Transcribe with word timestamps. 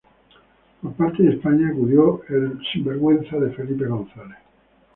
Por 0.81 0.93
parte 0.95 1.21
de 1.21 1.33
España 1.35 1.69
acudió 1.69 2.23
el 2.29 2.53
expresidente 2.59 3.55
Felipe 3.55 3.85
González. 3.85 4.39